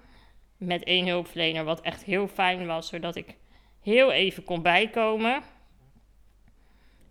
Met 0.57 0.85
één 0.85 1.07
hulpverlener, 1.07 1.65
wat 1.65 1.81
echt 1.81 2.05
heel 2.05 2.29
fijn 2.29 2.67
was, 2.67 2.89
zodat 2.89 3.17
ik 3.17 3.37
heel 3.83 4.13
even 4.13 4.45
kon 4.45 4.63
bijkomen. 4.63 5.43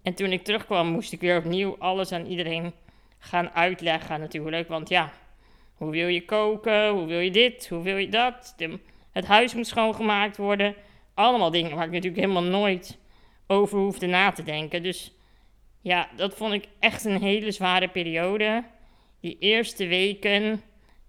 En 0.03 0.13
toen 0.13 0.31
ik 0.31 0.43
terugkwam, 0.43 0.87
moest 0.87 1.13
ik 1.13 1.19
weer 1.19 1.37
opnieuw 1.37 1.75
alles 1.79 2.11
aan 2.11 2.25
iedereen 2.25 2.73
gaan 3.17 3.49
uitleggen 3.49 4.19
natuurlijk. 4.19 4.67
Want 4.67 4.89
ja, 4.89 5.13
Hoe 5.73 5.91
wil 5.91 6.07
je 6.07 6.25
koken? 6.25 6.89
Hoe 6.89 7.05
wil 7.05 7.19
je 7.19 7.31
dit? 7.31 7.67
Hoe 7.69 7.83
wil 7.83 7.97
je 7.97 8.09
dat? 8.09 8.55
het 9.11 9.25
huis 9.25 9.53
moet 9.53 9.67
schoongemaakt 9.67 10.37
worden. 10.37 10.75
Allemaal 11.13 11.51
dingen 11.51 11.75
waar 11.75 11.85
ik 11.85 11.91
natuurlijk 11.91 12.21
helemaal 12.21 12.43
nooit 12.43 12.99
over 13.47 13.77
hoefde 13.79 14.07
na 14.07 14.31
te 14.31 14.43
denken. 14.43 14.83
Dus 14.83 15.12
ja, 15.83 16.09
dat 16.15 16.35
vond 16.35 16.53
ik 16.53 16.67
echt 16.79 17.05
een 17.05 17.21
hele 17.21 17.51
zware 17.51 17.87
periode. 17.87 18.63
Die 19.19 19.37
eerste 19.39 19.87
weken 19.87 20.61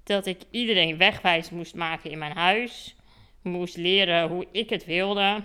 dat 0.02 0.26
ik 0.26 0.42
iedereen 0.50 0.96
wegwijs 0.96 1.50
moest 1.50 1.74
maken 1.74 2.10
in 2.10 2.18
mijn 2.18 2.36
huis. 2.36 2.96
Moest 3.42 3.76
leren 3.76 4.28
hoe 4.28 4.46
ik 4.52 4.70
het 4.70 4.84
wilde. 4.84 5.44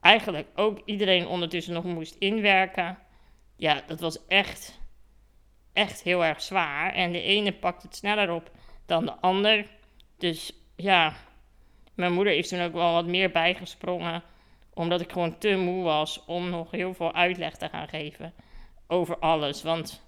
Eigenlijk 0.00 0.48
ook 0.54 0.80
iedereen 0.84 1.26
ondertussen 1.26 1.74
nog 1.74 1.84
moest 1.84 2.14
inwerken. 2.18 2.98
Ja, 3.56 3.82
dat 3.86 4.00
was 4.00 4.26
echt, 4.26 4.80
echt 5.72 6.02
heel 6.02 6.24
erg 6.24 6.42
zwaar. 6.42 6.92
En 6.92 7.12
de 7.12 7.22
ene 7.22 7.52
pakt 7.52 7.82
het 7.82 7.96
sneller 7.96 8.30
op 8.30 8.50
dan 8.86 9.04
de 9.04 9.14
ander. 9.20 9.66
Dus 10.18 10.52
ja, 10.76 11.14
mijn 11.94 12.12
moeder 12.12 12.32
is 12.32 12.48
toen 12.48 12.62
ook 12.62 12.72
wel 12.72 12.92
wat 12.92 13.06
meer 13.06 13.30
bijgesprongen. 13.30 14.22
Omdat 14.74 15.00
ik 15.00 15.12
gewoon 15.12 15.38
te 15.38 15.56
moe 15.56 15.82
was 15.82 16.24
om 16.24 16.50
nog 16.50 16.70
heel 16.70 16.94
veel 16.94 17.14
uitleg 17.14 17.56
te 17.56 17.68
gaan 17.68 17.88
geven 17.88 18.34
over 18.86 19.18
alles. 19.18 19.62
Want 19.62 20.06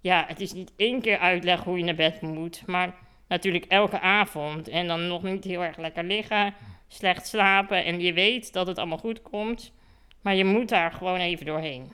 ja, 0.00 0.24
het 0.28 0.40
is 0.40 0.52
niet 0.52 0.72
één 0.76 1.00
keer 1.00 1.18
uitleggen 1.18 1.68
hoe 1.68 1.78
je 1.78 1.84
naar 1.84 1.94
bed 1.94 2.20
moet, 2.20 2.66
maar 2.66 2.94
natuurlijk 3.28 3.64
elke 3.64 4.00
avond. 4.00 4.68
En 4.68 4.86
dan 4.86 5.06
nog 5.06 5.22
niet 5.22 5.44
heel 5.44 5.64
erg 5.64 5.76
lekker 5.76 6.04
liggen, 6.04 6.54
slecht 6.88 7.26
slapen 7.26 7.84
en 7.84 8.00
je 8.00 8.12
weet 8.12 8.52
dat 8.52 8.66
het 8.66 8.78
allemaal 8.78 8.98
goed 8.98 9.22
komt, 9.22 9.72
maar 10.20 10.34
je 10.34 10.44
moet 10.44 10.68
daar 10.68 10.92
gewoon 10.92 11.18
even 11.18 11.46
doorheen. 11.46 11.92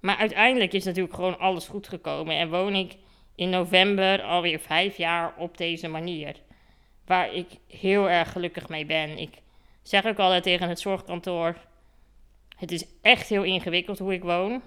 Maar 0.00 0.16
uiteindelijk 0.16 0.72
is 0.72 0.84
natuurlijk 0.84 1.14
gewoon 1.14 1.38
alles 1.38 1.68
goed 1.68 1.88
gekomen 1.88 2.36
en 2.36 2.50
woon 2.50 2.74
ik 2.74 2.96
in 3.34 3.50
november 3.50 4.22
alweer 4.22 4.58
vijf 4.58 4.96
jaar 4.96 5.34
op 5.36 5.56
deze 5.56 5.88
manier. 5.88 6.36
Waar 7.06 7.34
ik 7.34 7.46
heel 7.68 8.08
erg 8.08 8.32
gelukkig 8.32 8.68
mee 8.68 8.86
ben. 8.86 9.18
Ik 9.18 9.34
zeg 9.82 10.06
ook 10.06 10.18
altijd 10.18 10.42
tegen 10.42 10.68
het 10.68 10.80
zorgkantoor: 10.80 11.56
Het 12.56 12.72
is 12.72 12.84
echt 13.02 13.28
heel 13.28 13.42
ingewikkeld 13.42 13.98
hoe 13.98 14.12
ik 14.12 14.22
woon 14.22 14.62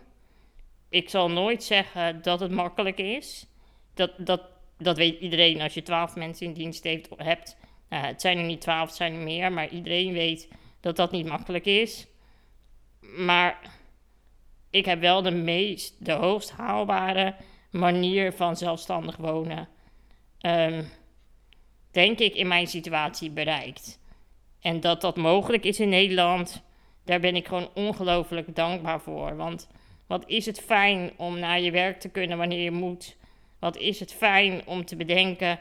ik 0.94 1.10
zal 1.10 1.30
nooit 1.30 1.64
zeggen 1.64 2.22
dat 2.22 2.40
het 2.40 2.52
makkelijk 2.52 2.98
is. 2.98 3.46
Dat, 3.94 4.12
dat, 4.18 4.42
dat 4.78 4.98
weet 4.98 5.20
iedereen 5.20 5.62
als 5.62 5.74
je 5.74 5.82
twaalf 5.82 6.16
mensen 6.16 6.46
in 6.46 6.54
dienst 6.54 6.84
heeft, 6.84 7.10
hebt. 7.18 7.58
Nou, 7.90 8.06
het 8.06 8.22
zijn 8.22 8.38
er 8.38 8.44
niet 8.44 8.62
twaalf, 8.62 8.88
het 8.88 8.98
zijn 8.98 9.14
er 9.14 9.22
meer. 9.22 9.52
Maar 9.52 9.70
iedereen 9.70 10.14
weet 10.14 10.48
dat 10.80 10.96
dat 10.96 11.12
niet 11.12 11.26
makkelijk 11.26 11.66
is. 11.66 12.08
Maar 13.00 13.60
ik 14.70 14.86
heb 14.86 15.00
wel 15.00 15.22
de 15.22 15.32
meest, 15.32 16.06
de 16.06 16.12
hoogst 16.12 16.52
haalbare 16.52 17.36
manier 17.72 18.34
van 18.34 18.58
zelfstandig 18.58 19.18
wonen. 19.18 19.68
Um, 20.42 20.90
denk 21.92 22.20
ik 22.20 22.36
in 22.36 22.48
mijn 22.48 22.68
situatie 22.68 23.32
bereikt. 23.32 24.00
En 24.64 24.80
dat 24.80 25.02
dat 25.02 25.16
mogelijk 25.16 25.64
is 25.64 25.80
in 25.80 25.90
Nederland, 25.90 26.64
daar 27.06 27.20
ben 27.20 27.36
ik 27.36 27.48
gewoon 27.48 27.70
ongelooflijk 27.74 28.56
dankbaar 28.56 29.02
voor. 29.02 29.36
Want 29.36 29.68
wat 30.08 30.24
is 30.28 30.46
het 30.46 30.60
fijn 30.60 31.12
om 31.18 31.40
naar 31.40 31.60
je 31.60 31.72
werk 31.72 32.00
te 32.00 32.10
kunnen 32.10 32.38
wanneer 32.38 32.64
je 32.64 32.72
moet? 32.72 33.16
Wat 33.60 33.78
is 33.78 34.00
het 34.00 34.14
fijn 34.14 34.62
om 34.66 34.86
te 34.86 34.96
bedenken, 34.96 35.60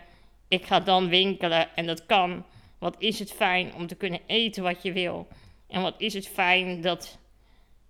ik 0.49 0.65
ga 0.65 0.81
dan 0.81 1.09
winkelen 1.09 1.77
en 1.77 1.87
dat 1.87 2.07
kan. 2.07 2.45
Wat 2.79 2.97
is 2.99 3.19
het 3.19 3.33
fijn 3.33 3.75
om 3.75 3.87
te 3.87 3.95
kunnen 3.95 4.21
eten 4.27 4.63
wat 4.63 4.83
je 4.83 4.93
wil? 4.93 5.27
En 5.69 5.83
wat 5.83 5.95
is 5.99 6.15
het 6.15 6.29
fijn 6.29 6.81
dat 6.81 7.19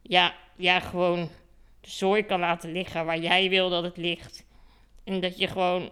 ja, 0.02 0.34
ja, 0.56 0.80
gewoon 0.80 1.28
de 1.80 1.90
zooi 1.90 2.22
kan 2.22 2.40
laten 2.40 2.72
liggen 2.72 3.04
waar 3.04 3.18
jij 3.18 3.48
wil 3.48 3.70
dat 3.70 3.82
het 3.82 3.96
ligt. 3.96 4.44
En 5.04 5.20
dat 5.20 5.38
je 5.38 5.46
gewoon 5.46 5.90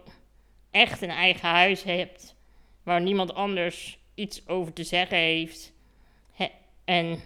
echt 0.71 1.01
een 1.01 1.09
eigen 1.09 1.49
huis 1.49 1.83
hebt 1.83 2.35
waar 2.83 3.01
niemand 3.01 3.33
anders 3.33 3.99
iets 4.13 4.47
over 4.47 4.73
te 4.73 4.83
zeggen 4.83 5.17
heeft. 5.17 5.73
en 6.85 7.19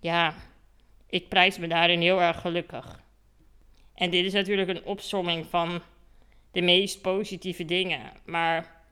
ja, 0.00 0.34
ik 1.06 1.28
prijs 1.28 1.58
me 1.58 1.68
daarin 1.68 2.00
heel 2.00 2.22
erg 2.22 2.40
gelukkig. 2.40 3.02
En 3.94 4.10
dit 4.10 4.24
is 4.24 4.32
natuurlijk 4.32 4.68
een 4.68 4.84
opsomming 4.84 5.46
van 5.46 5.82
de 6.52 6.60
meest 6.60 7.00
positieve 7.00 7.64
dingen. 7.64 8.12
Maar 8.24 8.82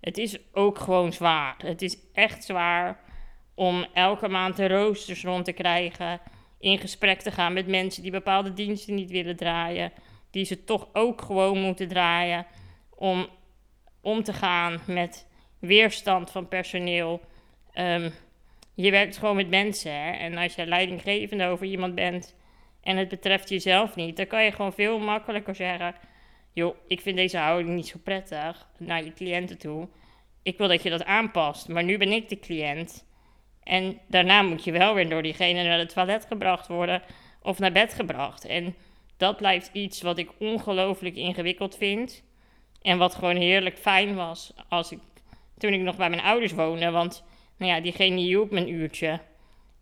het 0.00 0.18
is 0.18 0.38
ook 0.52 0.78
gewoon 0.78 1.12
zwaar. 1.12 1.54
Het 1.58 1.82
is 1.82 1.96
echt 2.12 2.44
zwaar 2.44 3.00
om 3.54 3.86
elke 3.92 4.28
maand 4.28 4.56
de 4.56 4.68
roosters 4.68 5.24
rond 5.24 5.44
te 5.44 5.52
krijgen. 5.52 6.20
In 6.58 6.78
gesprek 6.78 7.20
te 7.20 7.30
gaan 7.30 7.52
met 7.52 7.66
mensen 7.66 8.02
die 8.02 8.10
bepaalde 8.10 8.52
diensten 8.52 8.94
niet 8.94 9.10
willen 9.10 9.36
draaien. 9.36 9.92
Die 10.30 10.44
ze 10.44 10.64
toch 10.64 10.88
ook 10.92 11.22
gewoon 11.22 11.58
moeten 11.58 11.88
draaien. 11.88 12.46
Om 12.90 13.28
om 14.04 14.22
te 14.22 14.32
gaan 14.32 14.80
met 14.86 15.26
weerstand 15.66 16.30
van 16.30 16.48
personeel. 16.48 17.20
Um, 17.74 18.12
je 18.74 18.90
werkt 18.90 19.16
gewoon 19.16 19.36
met 19.36 19.48
mensen. 19.48 19.92
Hè? 19.92 20.10
En 20.10 20.36
als 20.36 20.54
je 20.54 20.66
leidinggevende 20.66 21.46
over 21.46 21.66
iemand 21.66 21.94
bent 21.94 22.36
en 22.80 22.96
het 22.96 23.08
betreft 23.08 23.48
jezelf 23.48 23.96
niet, 23.96 24.16
dan 24.16 24.26
kan 24.26 24.44
je 24.44 24.52
gewoon 24.52 24.72
veel 24.72 24.98
makkelijker 24.98 25.54
zeggen: 25.54 25.94
joh, 26.52 26.76
ik 26.86 27.00
vind 27.00 27.16
deze 27.16 27.38
houding 27.38 27.74
niet 27.74 27.88
zo 27.88 27.98
prettig 28.04 28.68
naar 28.78 29.04
je 29.04 29.12
cliënten 29.12 29.58
toe. 29.58 29.88
Ik 30.42 30.58
wil 30.58 30.68
dat 30.68 30.82
je 30.82 30.90
dat 30.90 31.04
aanpast, 31.04 31.68
maar 31.68 31.84
nu 31.84 31.98
ben 31.98 32.12
ik 32.12 32.28
de 32.28 32.38
cliënt. 32.38 33.06
En 33.62 34.00
daarna 34.08 34.42
moet 34.42 34.64
je 34.64 34.72
wel 34.72 34.94
weer 34.94 35.08
door 35.08 35.22
diegene 35.22 35.62
naar 35.62 35.78
het 35.78 35.88
toilet 35.88 36.24
gebracht 36.24 36.66
worden 36.66 37.02
of 37.42 37.58
naar 37.58 37.72
bed 37.72 37.94
gebracht. 37.94 38.44
En 38.44 38.74
dat 39.16 39.36
blijft 39.36 39.70
iets 39.72 40.02
wat 40.02 40.18
ik 40.18 40.30
ongelooflijk 40.38 41.16
ingewikkeld 41.16 41.76
vind. 41.76 42.22
En 42.82 42.98
wat 42.98 43.14
gewoon 43.14 43.36
heerlijk 43.36 43.78
fijn 43.78 44.14
was 44.14 44.52
als 44.68 44.92
ik, 44.92 44.98
toen 45.58 45.72
ik 45.72 45.80
nog 45.80 45.96
bij 45.96 46.10
mijn 46.10 46.22
ouders 46.22 46.52
woonde. 46.52 46.90
Want 46.90 47.24
nou 47.56 47.72
ja, 47.72 47.80
diegene 47.80 48.20
hielp 48.20 48.52
een 48.52 48.72
uurtje. 48.72 49.20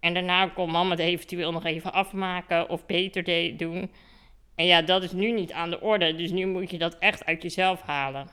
En 0.01 0.15
daarna 0.15 0.47
kon 0.47 0.71
mama 0.71 0.91
het 0.91 0.99
eventueel 0.99 1.53
nog 1.53 1.65
even 1.65 1.93
afmaken 1.93 2.69
of 2.69 2.87
beter 2.87 3.57
doen. 3.57 3.91
En 4.55 4.67
ja, 4.67 4.83
dat 4.83 5.03
is 5.03 5.13
nu 5.13 5.33
niet 5.33 5.53
aan 5.53 5.71
de 5.71 5.81
orde. 5.81 6.15
Dus 6.15 6.31
nu 6.31 6.47
moet 6.47 6.71
je 6.71 6.79
dat 6.79 6.99
echt 6.99 7.25
uit 7.25 7.43
jezelf 7.43 7.83
halen. 7.83 8.29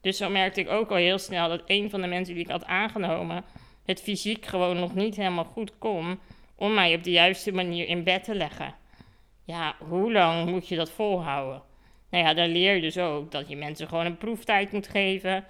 Dus 0.00 0.16
zo 0.16 0.28
merkte 0.28 0.60
ik 0.60 0.68
ook 0.68 0.90
al 0.90 0.96
heel 0.96 1.18
snel 1.18 1.48
dat 1.48 1.62
een 1.66 1.90
van 1.90 2.00
de 2.00 2.06
mensen 2.06 2.34
die 2.34 2.44
ik 2.44 2.50
had 2.50 2.64
aangenomen 2.64 3.44
het 3.86 4.02
fysiek 4.02 4.46
gewoon 4.46 4.78
nog 4.78 4.94
niet 4.94 5.16
helemaal 5.16 5.44
goed 5.44 5.78
kon 5.78 6.18
om 6.56 6.74
mij 6.74 6.94
op 6.94 7.02
de 7.02 7.10
juiste 7.10 7.52
manier 7.52 7.88
in 7.88 8.04
bed 8.04 8.24
te 8.24 8.34
leggen. 8.34 8.74
Ja, 9.44 9.76
hoe 9.78 10.12
lang 10.12 10.50
moet 10.50 10.68
je 10.68 10.76
dat 10.76 10.90
volhouden? 10.90 11.62
Nou 12.10 12.24
ja, 12.24 12.34
dan 12.34 12.48
leer 12.48 12.74
je 12.74 12.80
dus 12.80 12.98
ook 12.98 13.30
dat 13.30 13.48
je 13.48 13.56
mensen 13.56 13.88
gewoon 13.88 14.06
een 14.06 14.18
proeftijd 14.18 14.72
moet 14.72 14.88
geven. 14.88 15.44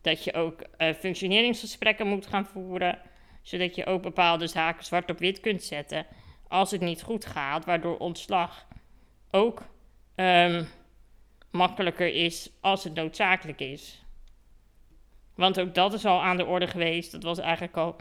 Dat 0.00 0.24
je 0.24 0.32
ook 0.32 0.62
uh, 0.78 0.92
functioneringsgesprekken 0.92 2.06
moet 2.06 2.26
gaan 2.26 2.46
voeren, 2.46 2.98
zodat 3.42 3.74
je 3.74 3.86
ook 3.86 4.02
bepaalde 4.02 4.46
zaken 4.46 4.84
zwart 4.84 5.10
op 5.10 5.18
wit 5.18 5.40
kunt 5.40 5.62
zetten 5.62 6.06
als 6.48 6.70
het 6.70 6.80
niet 6.80 7.02
goed 7.02 7.26
gaat, 7.26 7.64
waardoor 7.64 7.98
ontslag 7.98 8.66
ook 9.30 9.62
um, 10.16 10.68
makkelijker 11.50 12.14
is 12.14 12.50
als 12.60 12.84
het 12.84 12.94
noodzakelijk 12.94 13.60
is. 13.60 14.04
Want 15.34 15.60
ook 15.60 15.74
dat 15.74 15.92
is 15.92 16.04
al 16.04 16.22
aan 16.22 16.36
de 16.36 16.46
orde 16.46 16.66
geweest. 16.66 17.12
Dat 17.12 17.22
was 17.22 17.38
eigenlijk 17.38 17.76
al, 17.76 17.96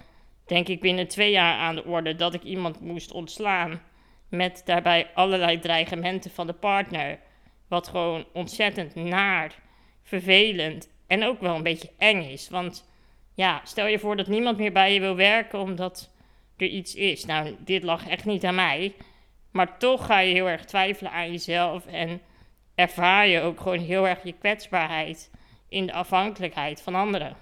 denk 0.45 0.67
ik, 0.67 0.81
binnen 0.81 1.07
twee 1.07 1.31
jaar 1.31 1.57
aan 1.57 1.75
de 1.75 1.85
orde 1.85 2.15
dat 2.15 2.33
ik 2.33 2.43
iemand 2.43 2.79
moest 2.79 3.11
ontslaan. 3.11 3.81
Met 4.29 4.61
daarbij 4.65 5.09
allerlei 5.13 5.59
dreigementen 5.59 6.31
van 6.31 6.47
de 6.47 6.53
partner. 6.53 7.19
Wat 7.67 7.87
gewoon 7.87 8.25
ontzettend 8.33 8.95
naar, 8.95 9.55
vervelend 10.03 10.89
en 11.09 11.23
ook 11.23 11.41
wel 11.41 11.55
een 11.55 11.63
beetje 11.63 11.91
eng 11.97 12.21
is. 12.21 12.49
Want 12.49 12.89
ja, 13.35 13.61
stel 13.63 13.87
je 13.87 13.99
voor 13.99 14.15
dat 14.15 14.27
niemand 14.27 14.57
meer 14.57 14.71
bij 14.71 14.93
je 14.93 14.99
wil 14.99 15.15
werken 15.15 15.59
omdat 15.59 16.09
er 16.57 16.67
iets 16.67 16.95
is. 16.95 17.25
Nou, 17.25 17.55
dit 17.59 17.83
lag 17.83 18.07
echt 18.07 18.25
niet 18.25 18.45
aan 18.45 18.55
mij. 18.55 18.93
Maar 19.51 19.77
toch 19.77 20.05
ga 20.05 20.19
je 20.19 20.33
heel 20.33 20.49
erg 20.49 20.65
twijfelen 20.65 21.11
aan 21.11 21.31
jezelf 21.31 21.85
en 21.85 22.21
ervaar 22.75 23.27
je 23.27 23.41
ook 23.41 23.59
gewoon 23.59 23.79
heel 23.79 24.07
erg 24.07 24.23
je 24.23 24.33
kwetsbaarheid 24.33 25.31
in 25.69 25.85
de 25.85 25.93
afhankelijkheid 25.93 26.81
van 26.81 26.95
anderen. 26.95 27.35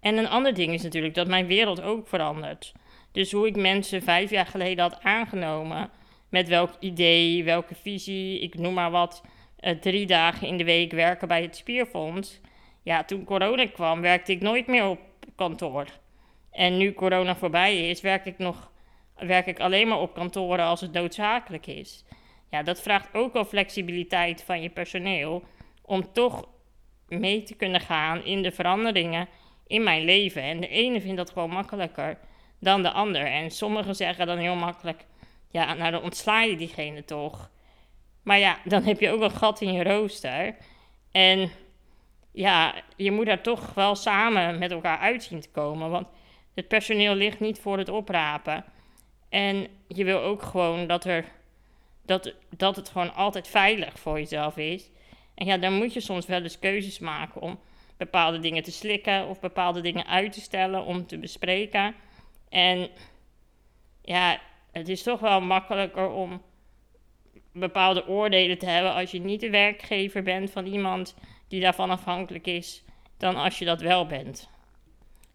En 0.00 0.16
een 0.16 0.28
ander 0.28 0.54
ding 0.54 0.72
is 0.72 0.82
natuurlijk 0.82 1.14
dat 1.14 1.26
mijn 1.26 1.46
wereld 1.46 1.82
ook 1.82 2.08
verandert. 2.08 2.72
Dus 3.12 3.32
hoe 3.32 3.46
ik 3.46 3.56
mensen 3.56 4.02
vijf 4.02 4.30
jaar 4.30 4.46
geleden 4.46 4.82
had 4.84 5.02
aangenomen, 5.02 5.90
met 6.28 6.48
welk 6.48 6.70
idee, 6.80 7.44
welke 7.44 7.74
visie, 7.74 8.40
ik 8.40 8.54
noem 8.54 8.74
maar 8.74 8.90
wat, 8.90 9.22
eh, 9.56 9.78
drie 9.78 10.06
dagen 10.06 10.46
in 10.46 10.56
de 10.56 10.64
week 10.64 10.92
werken 10.92 11.28
bij 11.28 11.42
het 11.42 11.56
Spierfonds, 11.56 12.40
ja, 12.82 13.04
toen 13.04 13.24
corona 13.24 13.66
kwam, 13.66 14.00
werkte 14.00 14.32
ik 14.32 14.40
nooit 14.40 14.66
meer 14.66 14.86
op 14.86 15.00
kantoor. 15.36 15.86
En 16.50 16.76
nu 16.76 16.92
corona 16.92 17.36
voorbij 17.36 17.88
is, 17.90 18.00
werk 18.00 18.24
ik 18.24 18.38
nog 18.38 18.70
werk 19.26 19.46
ik 19.46 19.60
alleen 19.60 19.88
maar 19.88 20.00
op 20.00 20.14
kantoren 20.14 20.64
als 20.64 20.80
het 20.80 20.92
noodzakelijk 20.92 21.66
is. 21.66 22.04
Ja, 22.50 22.62
dat 22.62 22.82
vraagt 22.82 23.14
ook 23.14 23.32
wel 23.32 23.44
flexibiliteit 23.44 24.42
van 24.42 24.62
je 24.62 24.70
personeel 24.70 25.42
om 25.82 26.12
toch 26.12 26.48
mee 27.08 27.42
te 27.42 27.54
kunnen 27.54 27.80
gaan 27.80 28.24
in 28.24 28.42
de 28.42 28.52
veranderingen 28.52 29.28
in 29.66 29.82
mijn 29.82 30.04
leven. 30.04 30.42
En 30.42 30.60
de 30.60 30.68
ene 30.68 31.00
vindt 31.00 31.16
dat 31.16 31.30
gewoon 31.30 31.50
makkelijker 31.50 32.18
dan 32.60 32.82
de 32.82 32.90
ander. 32.90 33.26
En 33.26 33.50
sommigen 33.50 33.96
zeggen 33.96 34.26
dan 34.26 34.38
heel 34.38 34.56
makkelijk: 34.56 35.06
ja, 35.50 35.74
nou 35.74 35.90
dan 35.90 36.02
ontsla 36.02 36.42
je 36.42 36.56
diegene 36.56 37.04
toch. 37.04 37.50
Maar 38.22 38.38
ja, 38.38 38.58
dan 38.64 38.82
heb 38.82 39.00
je 39.00 39.10
ook 39.10 39.20
een 39.20 39.30
gat 39.30 39.60
in 39.60 39.72
je 39.72 39.82
rooster. 39.82 40.56
En 41.10 41.50
ja, 42.32 42.74
je 42.96 43.10
moet 43.10 43.26
daar 43.26 43.42
toch 43.42 43.74
wel 43.74 43.94
samen 43.94 44.58
met 44.58 44.70
elkaar 44.70 44.98
uit 44.98 45.22
zien 45.22 45.40
te 45.40 45.50
komen. 45.50 45.90
Want 45.90 46.06
het 46.54 46.68
personeel 46.68 47.14
ligt 47.14 47.40
niet 47.40 47.58
voor 47.58 47.78
het 47.78 47.88
oprapen. 47.88 48.64
En 49.28 49.66
je 49.88 50.04
wil 50.04 50.20
ook 50.20 50.42
gewoon 50.42 50.86
dat, 50.86 51.04
er, 51.04 51.24
dat, 52.02 52.34
dat 52.56 52.76
het 52.76 52.88
gewoon 52.88 53.14
altijd 53.14 53.48
veilig 53.48 53.98
voor 53.98 54.18
jezelf 54.18 54.56
is. 54.56 54.90
En 55.34 55.46
ja, 55.46 55.56
dan 55.56 55.72
moet 55.72 55.92
je 55.92 56.00
soms 56.00 56.26
wel 56.26 56.42
eens 56.42 56.58
keuzes 56.58 56.98
maken 56.98 57.40
om 57.40 57.58
bepaalde 57.96 58.38
dingen 58.38 58.62
te 58.62 58.72
slikken 58.72 59.28
of 59.28 59.40
bepaalde 59.40 59.80
dingen 59.80 60.06
uit 60.06 60.32
te 60.32 60.40
stellen 60.40 60.84
om 60.84 61.06
te 61.06 61.18
bespreken. 61.18 61.94
En 62.48 62.88
ja, 64.02 64.40
het 64.72 64.88
is 64.88 65.02
toch 65.02 65.20
wel 65.20 65.40
makkelijker 65.40 66.08
om 66.08 66.42
bepaalde 67.52 68.06
oordelen 68.06 68.58
te 68.58 68.66
hebben 68.66 68.94
als 68.94 69.10
je 69.10 69.20
niet 69.20 69.40
de 69.40 69.50
werkgever 69.50 70.22
bent 70.22 70.50
van 70.50 70.66
iemand 70.66 71.14
die 71.52 71.60
daarvan 71.60 71.90
afhankelijk 71.90 72.46
is, 72.46 72.82
dan 73.16 73.36
als 73.36 73.58
je 73.58 73.64
dat 73.64 73.80
wel 73.80 74.06
bent. 74.06 74.48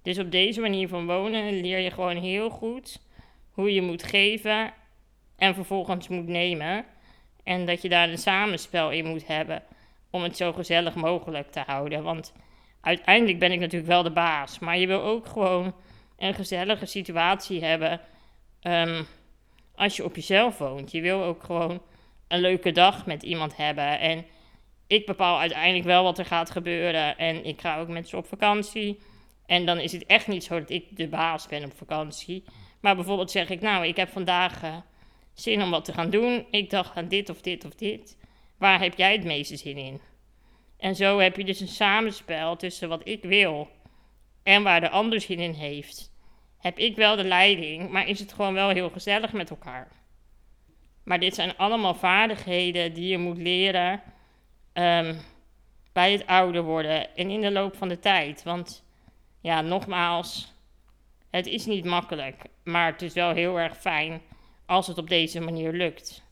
Dus 0.02 0.20
op 0.20 0.32
deze 0.32 0.62
manier 0.62 0.88
van 0.88 1.06
wonen 1.06 1.62
leer 1.62 1.80
je 1.80 1.92
gewoon 1.92 2.18
heel 2.18 2.50
goed 2.50 3.00
hoe 3.52 3.74
je 3.74 3.82
moet 3.82 4.04
geven 4.04 4.74
en 5.36 5.54
vervolgens 5.54 6.08
moet 6.08 6.28
nemen. 6.28 6.86
En 7.44 7.66
dat 7.66 7.82
je 7.82 7.90
daar 7.90 8.10
een 8.10 8.18
samenspel 8.18 8.92
in 8.92 9.06
moet 9.06 9.28
hebben 9.28 9.64
om 10.10 10.24
het 10.24 10.38
zo 10.38 10.54
gezellig 10.54 10.96
mogelijk 10.96 11.52
te 11.52 11.64
houden. 11.66 12.04
Want 12.04 12.34
uiteindelijk 12.82 13.40
ben 13.40 13.52
ik 13.52 13.60
natuurlijk 13.60 13.92
wel 13.92 14.04
de 14.04 14.12
baas, 14.12 14.60
maar 14.60 14.78
je 14.78 14.88
wil 14.88 15.02
ook 15.02 15.28
gewoon 15.28 15.74
een 16.18 16.34
gezellige 16.34 16.86
situatie 16.86 17.64
hebben 17.64 18.02
um, 18.62 19.08
als 19.76 19.96
je 19.96 20.04
op 20.04 20.16
jezelf 20.16 20.58
woont. 20.58 20.92
Je 20.92 21.02
wil 21.02 21.24
ook 21.24 21.44
gewoon 21.44 21.82
een 22.28 22.40
leuke 22.40 22.72
dag 22.72 23.06
met 23.06 23.24
iemand 23.24 23.58
hebben. 23.58 24.00
En 24.00 24.26
ik 24.88 25.06
bepaal 25.06 25.40
uiteindelijk 25.40 25.86
wel 25.86 26.04
wat 26.04 26.18
er 26.18 26.26
gaat 26.26 26.50
gebeuren. 26.50 27.18
En 27.18 27.46
ik 27.46 27.62
ga 27.62 27.80
ook 27.80 27.88
met 27.88 28.08
ze 28.08 28.18
op 28.18 28.28
vakantie. 28.28 29.00
En 29.46 29.66
dan 29.66 29.80
is 29.80 29.92
het 29.92 30.06
echt 30.06 30.28
niet 30.28 30.44
zo 30.44 30.60
dat 30.60 30.70
ik 30.70 30.98
de 30.98 31.08
baas 31.08 31.48
ben 31.48 31.64
op 31.64 31.78
vakantie. 31.78 32.44
Maar 32.80 32.96
bijvoorbeeld 32.96 33.32
zeg 33.32 33.50
ik, 33.50 33.62
nou, 33.62 33.86
ik 33.86 33.96
heb 33.96 34.10
vandaag 34.10 34.64
uh, 34.64 34.76
zin 35.34 35.62
om 35.62 35.70
wat 35.70 35.86
te 35.86 35.94
gaan 35.94 36.10
doen. 36.10 36.46
Ik 36.52 36.70
dacht 36.70 36.96
aan 36.98 37.08
dit 37.08 37.30
of 37.30 37.42
dit 37.42 37.66
of 37.66 37.76
dit. 37.76 38.18
Waar 38.58 38.80
heb 38.80 38.98
jij 38.98 39.12
het 39.12 39.24
meeste 39.24 39.56
zin 39.56 39.78
in? 39.78 40.02
En 40.78 40.96
zo 40.96 41.20
heb 41.20 41.38
je 41.38 41.44
dus 41.44 41.60
een 41.60 41.68
samenspel 41.68 42.56
tussen 42.56 42.90
wat 42.90 43.08
ik 43.08 43.24
wil 43.24 43.70
en 44.44 44.64
waar 44.64 44.82
de 44.82 44.90
ander 44.90 45.22
zin 45.22 45.40
in 45.40 45.54
heeft. 45.54 46.12
Heb 46.58 46.78
ik 46.78 46.96
wel 46.96 47.16
de 47.16 47.24
leiding, 47.24 47.90
maar 47.90 48.08
is 48.08 48.20
het 48.20 48.34
gewoon 48.34 48.54
wel 48.54 48.70
heel 48.70 48.90
gezellig 48.90 49.34
met 49.34 49.50
elkaar. 49.50 49.92
Maar 51.04 51.20
dit 51.20 51.36
zijn 51.36 51.58
allemaal 51.58 51.96
vaardigheden 51.96 52.94
die 52.94 53.08
je 53.08 53.18
moet 53.18 53.38
leren 53.38 54.02
um, 54.80 55.18
bij 55.94 56.12
het 56.12 56.28
ouder 56.28 56.64
worden 56.64 57.16
en 57.16 57.30
in 57.30 57.42
de 57.42 57.52
loop 57.52 57.78
van 57.78 57.88
de 57.88 58.00
tijd. 58.00 58.44
Want 58.44 58.84
ja, 59.42 59.62
nogmaals, 59.62 60.54
het 61.30 61.46
is 61.46 61.66
niet 61.66 61.86
makkelijk, 61.86 62.44
maar 62.64 62.92
het 62.92 63.02
is 63.02 63.14
wel 63.14 63.34
heel 63.34 63.60
erg 63.60 63.78
fijn 63.78 64.22
als 64.66 64.88
het 64.88 64.98
op 64.98 65.10
deze 65.10 65.40
manier 65.40 65.74
lukt. 65.74 66.24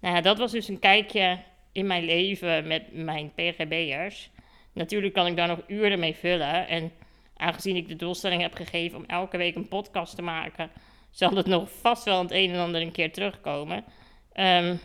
Nou 0.00 0.14
ja, 0.14 0.20
dat 0.20 0.38
was 0.38 0.52
dus 0.52 0.68
een 0.68 0.78
kijkje 0.78 1.38
in 1.72 1.86
mijn 1.86 2.04
leven 2.04 2.66
met 2.66 2.92
mijn 2.92 3.32
PGB'ers. 3.34 4.30
Natuurlijk 4.72 5.14
kan 5.14 5.26
ik 5.26 5.36
daar 5.36 5.48
nog 5.48 5.60
uren 5.66 5.98
mee 5.98 6.14
vullen. 6.14 6.68
En 6.68 6.92
aangezien 7.36 7.76
ik 7.76 7.88
de 7.88 7.96
doelstelling 7.96 8.42
heb 8.42 8.54
gegeven 8.54 8.98
om 8.98 9.04
elke 9.06 9.36
week 9.36 9.54
een 9.54 9.68
podcast 9.68 10.16
te 10.16 10.22
maken, 10.22 10.70
zal 11.10 11.34
het 11.34 11.46
nog 11.46 11.70
vast 11.80 12.04
wel 12.04 12.22
het 12.22 12.30
een 12.30 12.50
en 12.50 12.60
ander 12.60 12.80
een 12.80 12.92
keer 12.92 13.12
terugkomen. 13.12 13.84
Um, 14.34 14.80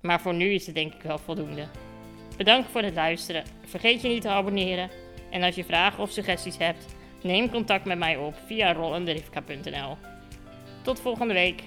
maar 0.00 0.20
voor 0.20 0.34
nu 0.34 0.52
is 0.52 0.66
het 0.66 0.74
denk 0.74 0.94
ik 0.94 1.02
wel 1.02 1.18
voldoende. 1.18 1.89
Bedankt 2.40 2.70
voor 2.70 2.82
het 2.82 2.94
luisteren. 2.94 3.44
Vergeet 3.64 4.02
je 4.02 4.08
niet 4.08 4.22
te 4.22 4.28
abonneren. 4.28 4.90
En 5.30 5.42
als 5.42 5.54
je 5.54 5.64
vragen 5.64 6.02
of 6.02 6.10
suggesties 6.10 6.58
hebt, 6.58 6.86
neem 7.22 7.50
contact 7.50 7.84
met 7.84 7.98
mij 7.98 8.16
op 8.16 8.34
via 8.46 8.72
rollenderifka.nl. 8.72 9.96
Tot 10.82 11.00
volgende 11.00 11.34
week. 11.34 11.62